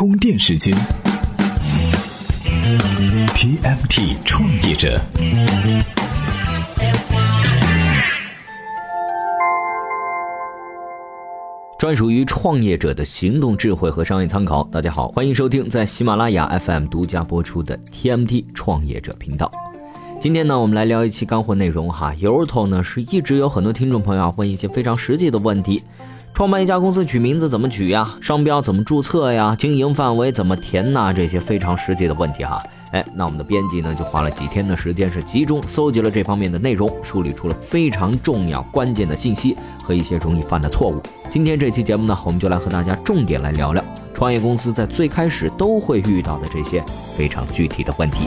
[0.00, 0.74] 充电时间
[3.34, 4.98] ，TMT 创业者。
[11.78, 14.64] 专属于创业者的行动智慧和商业参考。
[14.72, 19.52] 大家好，欢迎收听在喜马拉雅 FM 独家播出的 TMT 创业者频道。
[20.18, 22.14] 今天呢，我们来聊一期干货内容哈。
[22.20, 25.82] 由头呢是一直有很多听众朋友啊问一些非常实际的问题：
[26.32, 28.16] 创办一家公司取名字怎么取呀？
[28.22, 29.54] 商标怎么注册呀？
[29.58, 31.12] 经营范围怎么填呐？
[31.12, 32.62] 这些非常实际的问题哈。
[32.92, 41.00] 哎，那我们的编辑呢就花了几天的时间，是集中搜集了这方面的内容，梳理出了非常重要关键的信息和一些容易犯的错误。
[41.28, 43.84] 今天这期节目呢，我们就来和大家重点来聊聊
[44.14, 46.82] 创业公司在最开始都会遇到的这些
[47.16, 48.26] 非常具体的问题。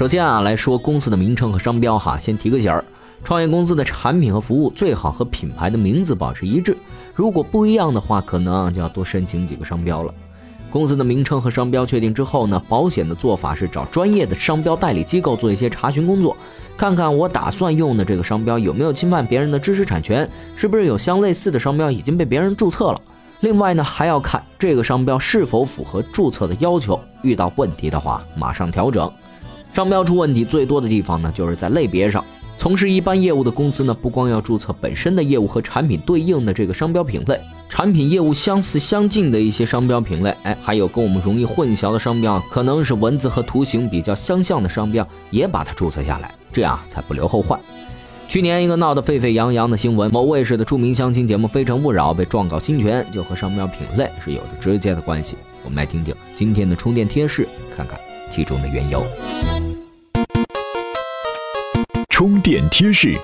[0.00, 2.82] 首先啊，来说公司的名称和商标哈，先提个醒儿。
[3.22, 6.74] 创业公司的产品和服务最好和品牌的名字保持一致，
[7.14, 10.14] 如果不一样的话，可能就要多申请几个商标了。
[10.70, 16.34] 公司的名称和商标确定之后呢，保险的做法是找专业的商标代理机构做一些查询工作，
[16.78, 20.26] 看看我打算用的这个商标有没有侵犯别人的知识产权，
[20.56, 22.98] 是不是有相类似的商标已经被别人注册了。
[23.40, 29.12] 另外呢，还要看这个商标是否符合注册的要求，遇到问题的话马上调整。
[29.72, 32.24] 商标出问题最多的地方呢，就是在类别上。
[32.58, 37.40] 从事一般业务的公司呢，不光要注册本身的业务和产品对应的这个商标品类，
[37.70, 47.58] 产品业务相似相近的一些商标品类，哎，还有跟我们容易混淆的商标，可能是文字和图形比较相像的商标，也把它注册下来，这样才不留后患。
[48.28, 55.34] 去年一个闹得沸沸扬扬的新闻，某卫视的著名相亲节目《非诚勿扰》被状告侵权，就和商标品类是有着直接的关系。
[55.64, 57.98] 我们来听听今天的充电贴士，看看
[58.30, 59.02] 其中的缘由。
[62.20, 63.14] 充电贴士：《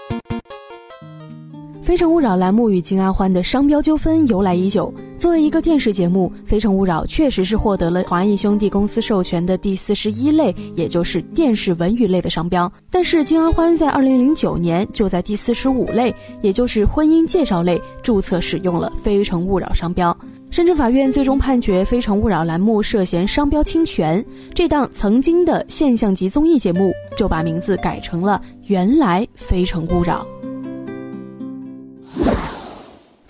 [1.83, 4.91] 非诚勿扰》栏目与金阿欢的商标纠纷由来已久。
[5.19, 12.73] 作为一个电视节目，《非诚勿扰》确实是获得了华谊兄弟公司授权的第四十一类，也就是电视文娱类的商标。
[12.91, 20.17] 但是金阿欢在二零零九年就在第四十五类，也就是婚姻介绍类注册使用了“非诚勿扰”商标。
[20.49, 24.25] 深圳法院最终判决《非诚勿扰》栏目涉嫌商标侵权，
[24.55, 30.27] 这档曾经的现象级综艺节目就把名字改成了“原来非诚勿扰”。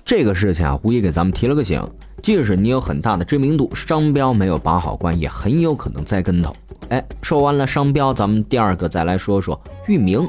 [0.05, 1.83] 这个事情啊，无疑给咱们提了个醒：
[2.23, 6.55] 即使你有很大的知名度，商标没有把好关，也很有可能栽跟头。
[6.91, 10.25] 哎，说完了商标，咱们第二个再来说说域名。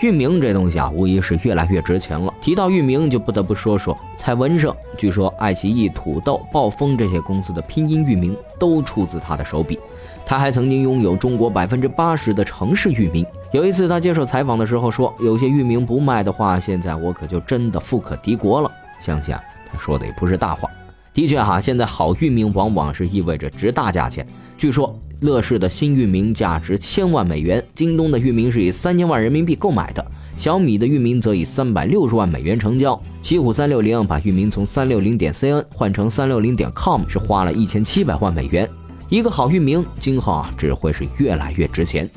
[0.00, 2.32] 域名这东西啊，无疑是越来越值钱了。
[2.40, 4.72] 提到域名，就不得不说说蔡文胜。
[4.96, 9.76] 据说爱奇艺、土豆、暴风这些公司的拼音域名都出自他的手笔。
[10.24, 13.26] 他还曾经拥有中国百分之八十的城市域名。
[13.50, 18.70] 有一次他接受采访的时候说：“有些域名不卖的话，现在我可就真的富可敌国了。”
[19.00, 19.34] 相信，
[19.68, 20.70] 他说的也不是大话。
[21.12, 24.24] 的确哈，现在好域名往往是意味着值大价钱。
[24.56, 24.96] 据说。
[25.20, 30.06] 乐视的新域名价值千万美元，京东的域名是以三千万人民币购买的，
[30.36, 33.00] 小米的域名则以三百六十万美元成交。
[33.20, 38.68] 奇虎三六零把域名从三六零点 cn 换成三六零点 com 是花了一千七百万美元。
[39.08, 42.08] 一个好域名，今后啊只会是越来越值钱。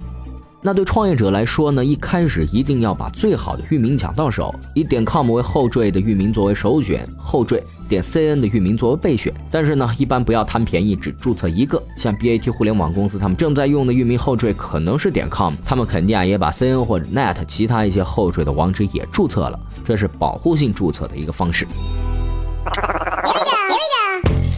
[0.64, 9.34] 那对创业者来说呢，一开始一定要把最好的域名抢到手，以点 com 为后缀的域名作为首选，后缀点 cn 的域名作为备选。
[9.50, 11.82] 但是呢，一般不要贪便宜，只注册一个。
[11.96, 21.66] 像 BAT 互联网公司，他们正在用的域名后缀可能是点 com，他们肯定啊也把 cn 或者 net 其他一些后缀的网址也注册了，这是保护性注册的一个方式。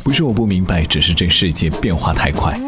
[0.03, 2.59] 不是我不明白，只是这世界变化太快。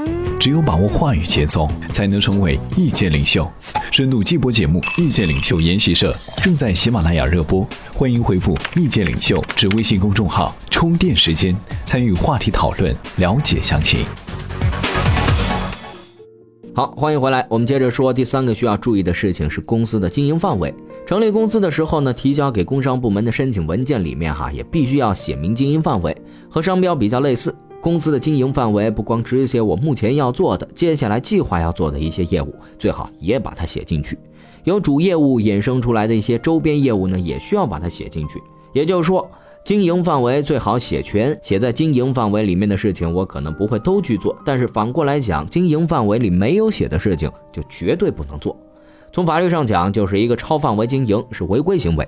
[0.46, 3.52] 只有把握话语节奏，才能成为意见领袖。
[3.92, 14.06] 深度季播节目《意见领袖研习社》正在喜马拉雅热播，欢迎回复“意见领袖”至微信公众号充电时间，参与话题讨论，了解详情。
[16.76, 17.44] 好，欢迎回来。
[17.50, 20.72] 我们接着说第三个需要注意的事情是公司的经营范围。
[21.08, 26.16] 成立公司的时候呢，提交给工商部门的申请文件里面哈，也必须要写明经营范围，
[26.48, 27.56] 和商标比较类似。
[27.86, 34.18] 公司的经营范围不光只写我目前要做的，接下来计划要做的一些业务，最好也把它写进去。
[34.64, 38.42] 有主业务衍生出来的一些周边业务呢，也需要把它写进去。
[38.74, 39.30] 也就是说，
[39.64, 44.36] 经营范围最好写全，写在经营范围里面的事情，我可能不会都去做。
[44.44, 48.58] 但是反过来讲，经营范围里没有写的事情，就绝对不能做。
[49.14, 52.08] 从法律上讲，就是一个超范围经营是违规行为。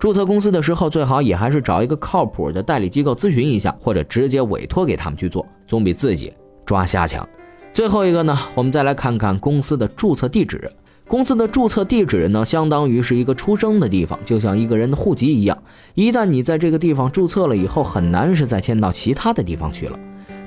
[0.00, 6.32] 注册公司的时候，最好也还是找一个靠谱的代理机构咨询一下，或者直接委托给他们去做，总比自己
[6.64, 7.28] 抓瞎强。
[7.74, 10.72] 最后一个呢，我们再来看看公司的注册地址。
[11.06, 15.62] 公司的注册地址呢，相当于是一个出生的地方，就像一个人的户籍一样。
[15.94, 19.98] 一旦你在这个地方注册了以后，很难是再迁到其他的地方去了。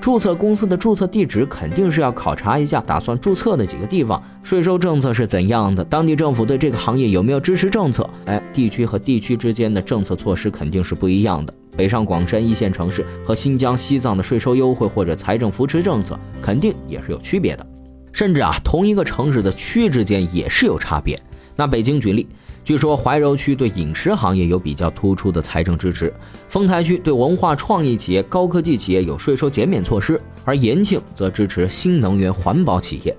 [0.03, 8.05] 注册公司的注册地址肯定是要考察一下，打算注册的几个地方税收政策是怎样的，当地政府对这个行业有没有支持政策？
[8.25, 11.53] 哎，地区和地区之间的政策措施肯定是不一样的。
[11.77, 17.65] 北上广深一线城市和新疆、西藏的税收优惠或者财政扶持政策肯定也是有区别的。
[18.11, 21.17] 甚至啊，同一个城市的区之间也是有差别。
[21.55, 22.27] 那北京举例，
[22.63, 26.13] 据说怀柔区对饮食行业有比较突出的财政支持，
[26.47, 33.13] 丰台区对文化创意企业、高科技企业有税收减免措施，而延庆则支持新能源环保企业。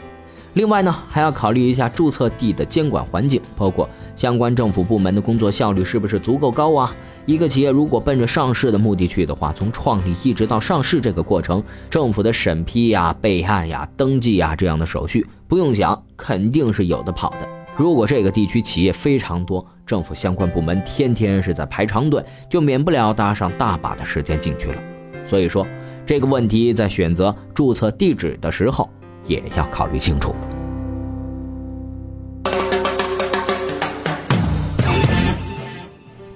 [0.55, 3.87] 另外呢，还要考虑一下注册地的监管环境，包括
[4.17, 6.95] 相关政府部门的工作效率是不是足够高啊？
[7.27, 17.54] 一个企业如果奔着上市的目的去的话，从创立一直到上市这个过程，政府的审批呀、备案呀、登记呀这样的手续，不用想，肯定是有的跑的。
[17.77, 24.81] 如果这个地区企业非常多，政府相关部门天天是在排长队，就免不了搭上大把的时间进去了。
[25.27, 25.67] 所以说，
[26.07, 28.89] 这个问题在选择注册地址的时候
[29.27, 30.33] 也要考虑清楚。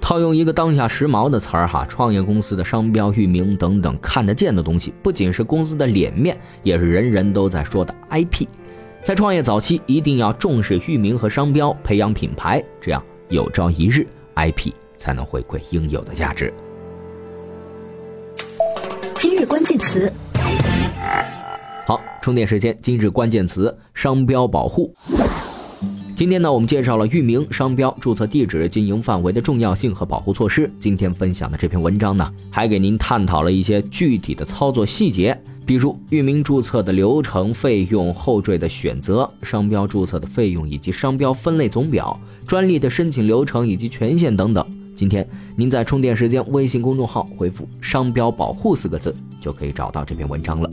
[0.01, 8.45] 套用一个当下时髦的词儿哈，创业公司的商标、域名等等看得见的东西，不仅是公司的脸面，也是人人都在说的 IP。
[9.01, 14.05] 在创业早期，一定要重视域名和商标，培养品牌，这样有朝一日
[14.35, 16.53] IP 才能回馈应有的价值。
[19.17, 20.11] 今日关键词，
[21.87, 22.77] 好，充电时间。
[22.81, 24.93] 今日关键词：商标保护。
[26.15, 30.69] 今天呢，我们介绍了域名、商标、注册地址、经营范围的重要性和保护措施。
[30.77, 44.65] 今天分享的这篇文章呢，还给您探讨了一些具体的操作细节，比如域名注册的流程、费用、后缀的选择、商标注册的费用以及商标分类总表、专利的申请流程以及权限等等。
[44.95, 45.23] 今天
[45.55, 50.67] 您在充电时间微信公众号回复“商标保护”四个字，就可以找到这篇文章了。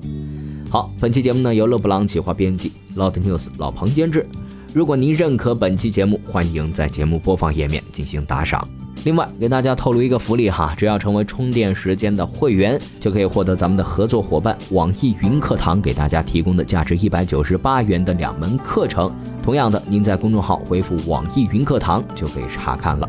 [0.71, 4.27] 好，本期节目呢由勒布朗企划编辑，Loud News 老彭监制。
[4.73, 8.67] 如果您认可本期节目，欢迎在节目播放页面进行打赏。
[9.07, 19.09] 另外，给大家透露一个福利哈，只要成为充电时间的会员，就可以获得咱们的合作伙伴网易云课堂给大家提供的价值一百九十八元的两门课程。
[19.45, 23.09] 同样的，您在公众号回复“网易云课堂”就可以查看了。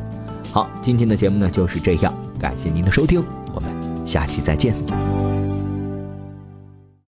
[0.51, 3.67] 好，今天的节目呢就是这样，感谢您的收听，我们
[4.05, 4.75] 下期再见。